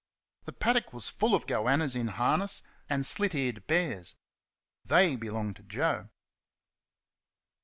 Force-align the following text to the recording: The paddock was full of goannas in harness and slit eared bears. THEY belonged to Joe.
The 0.45 0.51
paddock 0.53 0.93
was 0.93 1.09
full 1.09 1.35
of 1.35 1.45
goannas 1.45 1.95
in 1.95 2.07
harness 2.07 2.63
and 2.89 3.05
slit 3.05 3.35
eared 3.35 3.67
bears. 3.67 4.15
THEY 4.83 5.15
belonged 5.15 5.57
to 5.57 5.61
Joe. 5.61 6.09